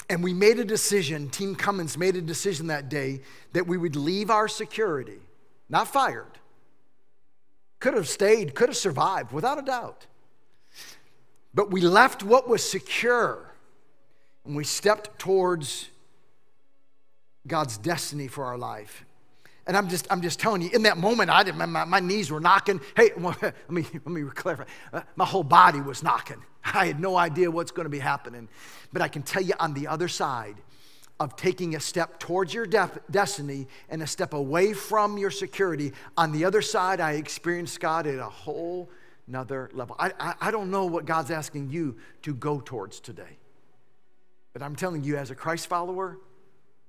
[0.09, 3.21] And we made a decision, Team Cummins made a decision that day
[3.53, 5.19] that we would leave our security,
[5.69, 6.39] not fired.
[7.81, 10.07] Could have stayed, could have survived, without a doubt.
[11.55, 13.55] But we left what was secure
[14.45, 15.89] and we stepped towards
[17.47, 19.05] God's destiny for our life.
[19.67, 22.31] And I'm just, I'm just telling you, in that moment, I did, my, my knees
[22.31, 22.81] were knocking.
[22.97, 24.65] Hey, let me, let me clarify.
[24.93, 26.43] Uh, my whole body was knocking.
[26.65, 28.49] I had no idea what's going to be happening.
[28.93, 30.57] But I can tell you on the other side
[31.21, 36.33] of taking a step towards your destiny and a step away from your security, on
[36.33, 38.91] the other side, I experienced God at a whole
[39.27, 39.97] nother level.
[39.99, 43.39] I, I, I don't know what God's asking you to go towards today.
[44.53, 46.19] But I'm telling you, as a Christ follower,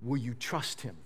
[0.01, 0.97] will you trust Him?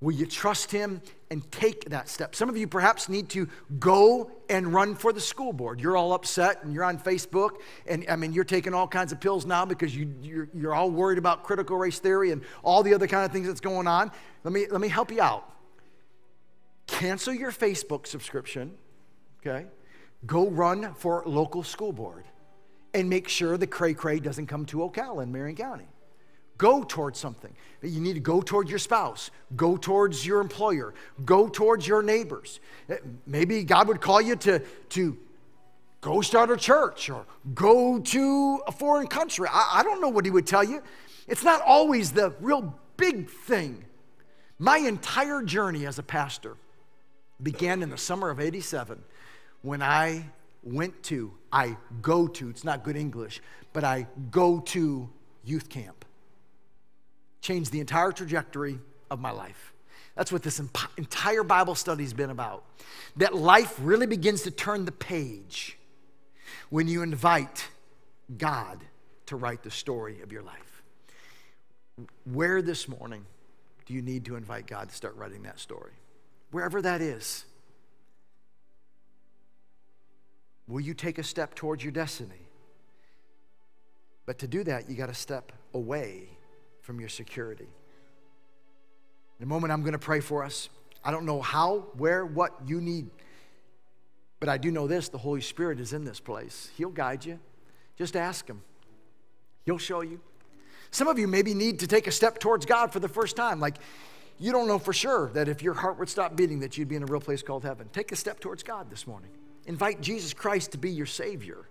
[0.00, 2.34] Will you trust Him and take that step?
[2.34, 5.80] Some of you perhaps need to go and run for the school board.
[5.80, 7.52] You're all upset and you're on Facebook,
[7.86, 10.90] and I mean, you're taking all kinds of pills now because you, you're, you're all
[10.90, 14.12] worried about critical race theory and all the other kind of things that's going on.
[14.44, 15.50] Let me, let me help you out.
[16.86, 18.74] Cancel your Facebook subscription,
[19.40, 19.66] okay?
[20.26, 22.24] Go run for local school board
[22.92, 25.86] and make sure the cray cray doesn't come to Ocala in Marion County.
[26.58, 27.52] Go towards something.
[27.82, 30.94] You need to go toward your spouse, go towards your employer,
[31.24, 32.60] go towards your neighbors.
[32.88, 32.96] Eh,
[33.26, 35.18] maybe God would call you to, to
[36.00, 39.48] go start a church or go to a foreign country.
[39.50, 40.82] I, I don't know what He would tell you.
[41.28, 43.84] It's not always the real big thing.
[44.58, 46.56] My entire journey as a pastor
[47.42, 49.02] began in the summer of 87
[49.60, 50.24] when I
[50.62, 53.42] went to, I go to, it's not good English,
[53.74, 55.10] but I go to
[55.44, 56.05] youth camp
[57.46, 59.72] changed the entire trajectory of my life.
[60.16, 60.60] That's what this
[60.96, 62.64] entire Bible study has been about.
[63.18, 65.78] That life really begins to turn the page
[66.70, 67.68] when you invite
[68.36, 68.80] God
[69.26, 70.82] to write the story of your life.
[72.24, 73.24] Where this morning
[73.84, 75.92] do you need to invite God to start writing that story?
[76.50, 77.44] Wherever that is.
[80.66, 82.48] Will you take a step towards your destiny?
[84.24, 86.35] But to do that, you got to step away
[86.86, 87.66] from your security.
[89.40, 90.68] In a moment, I'm going to pray for us.
[91.04, 93.10] I don't know how, where, what you need,
[94.38, 96.70] but I do know this the Holy Spirit is in this place.
[96.76, 97.40] He'll guide you.
[97.98, 98.62] Just ask Him,
[99.64, 100.20] He'll show you.
[100.92, 103.58] Some of you maybe need to take a step towards God for the first time.
[103.58, 103.76] Like,
[104.38, 106.94] you don't know for sure that if your heart would stop beating, that you'd be
[106.94, 107.88] in a real place called heaven.
[107.92, 109.30] Take a step towards God this morning.
[109.66, 111.68] Invite Jesus Christ to be your Savior.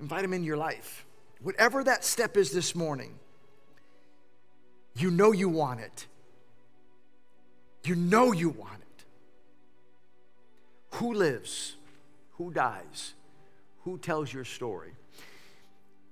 [0.00, 1.04] Invite Him into your life.
[1.42, 3.18] Whatever that step is this morning,
[4.96, 6.06] you know you want it.
[7.84, 9.04] You know you want it.
[10.96, 11.76] Who lives?
[12.32, 13.14] Who dies?
[13.84, 14.92] Who tells your story?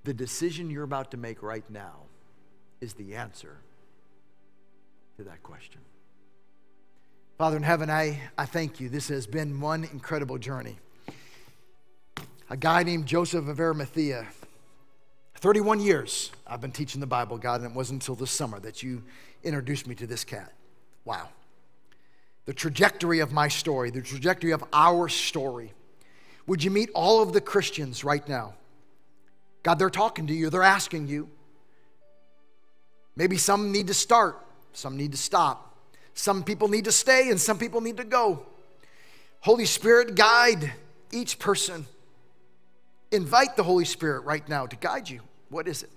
[0.05, 1.95] The decision you're about to make right now
[2.80, 3.57] is the answer
[5.16, 5.80] to that question.
[7.39, 8.89] Father in heaven, I, I thank you.
[8.89, 10.78] This has been one incredible journey.
[12.51, 14.28] A guy named Joseph of Arimathea
[15.45, 18.82] 31 years I've been teaching the Bible, God, and it wasn't until this summer that
[18.82, 19.03] you
[19.42, 20.51] introduced me to this cat.
[21.05, 21.28] Wow.
[22.47, 25.74] The trajectory of my story, the trajectory of our story.
[26.47, 28.55] Would you meet all of the Christians right now?
[29.62, 31.28] God, they're talking to you, they're asking you.
[33.14, 34.42] Maybe some need to start,
[34.72, 35.76] some need to stop.
[36.14, 38.47] Some people need to stay, and some people need to go.
[39.40, 40.72] Holy Spirit, guide
[41.12, 41.84] each person.
[43.12, 45.20] Invite the Holy Spirit right now to guide you.
[45.49, 45.90] What is it?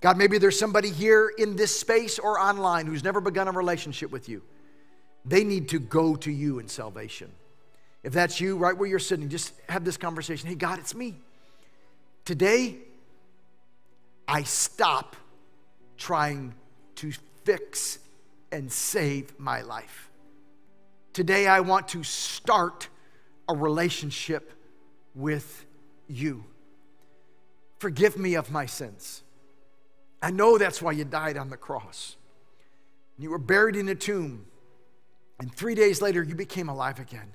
[0.00, 4.10] God, maybe there's somebody here in this space or online who's never begun a relationship
[4.10, 4.42] with you.
[5.24, 7.32] They need to go to you in salvation.
[8.02, 10.48] If that's you, right where you're sitting, just have this conversation.
[10.48, 11.14] Hey, God, it's me.
[12.26, 12.76] Today,
[14.28, 15.16] I stop
[15.96, 16.54] trying
[16.96, 17.12] to
[17.44, 17.98] fix
[18.52, 20.10] and save my life.
[21.14, 22.88] Today, I want to start
[23.48, 24.52] a relationship
[25.14, 25.64] with
[26.08, 26.44] you.
[27.78, 29.22] Forgive me of my sins.
[30.22, 32.16] I know that's why you died on the cross.
[33.18, 34.46] You were buried in a tomb,
[35.38, 37.34] and three days later you became alive again.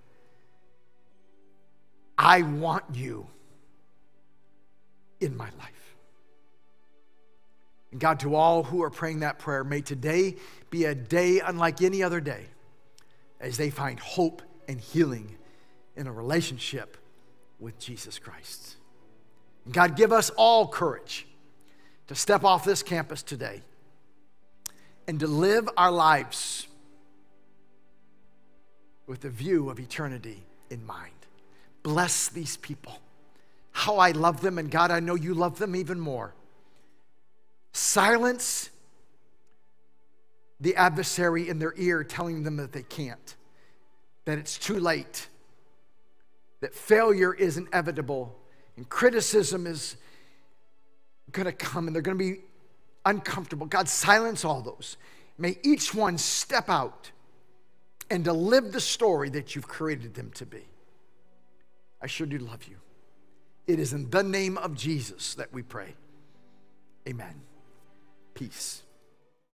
[2.17, 3.27] I want you
[5.19, 5.95] in my life.
[7.91, 10.35] And God, to all who are praying that prayer, may today
[10.69, 12.45] be a day unlike any other day
[13.39, 15.37] as they find hope and healing
[15.95, 16.97] in a relationship
[17.59, 18.75] with Jesus Christ.
[19.73, 21.27] God, give us all courage
[22.07, 23.61] to step off this campus today
[25.07, 26.67] and to live our lives
[29.07, 31.13] with the view of eternity in mind.
[31.83, 32.99] Bless these people.
[33.71, 36.33] How I love them, and God, I know you love them even more.
[37.71, 38.69] Silence
[40.59, 43.35] the adversary in their ear telling them that they can't,
[44.25, 45.27] that it's too late,
[46.59, 48.37] that failure is inevitable,
[48.79, 49.97] and criticism is
[51.33, 52.39] going to come, and they're going to be
[53.05, 53.65] uncomfortable.
[53.65, 54.95] God, silence all those.
[55.37, 57.11] May each one step out
[58.09, 60.63] and to live the story that you've created them to be.
[62.01, 62.77] I sure do love you.
[63.67, 65.95] It is in the name of Jesus that we pray.
[67.05, 67.41] Amen.
[68.33, 68.83] Peace.